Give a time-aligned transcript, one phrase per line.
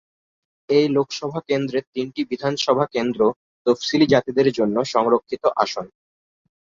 [0.69, 3.21] এই লোকসভা কেন্দ্রের তিনটি বিধানসভা কেন্দ্র
[3.65, 5.85] তফসিলী জাতিদের জন্য সংরক্ষিত আসন।